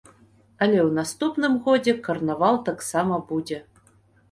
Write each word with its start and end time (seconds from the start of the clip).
Але 0.65 0.79
ў 0.83 0.85
наступным 0.99 1.59
годзе 1.67 1.95
карнавал 2.09 2.59
таксама 2.73 3.23
будзе. 3.31 3.63